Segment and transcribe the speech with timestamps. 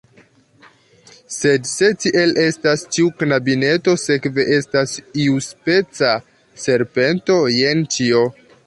[1.35, 6.13] "Sed, se tiel estas, ĉiu knabineto sekve estas iuspeca
[6.67, 7.43] serpento.
[7.63, 8.27] Jen ĉio!"